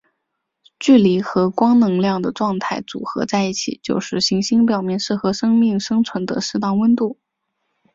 [0.79, 7.19] 距离和光能量的状态组合在一起就是行星表面适合生命生存的适当温度。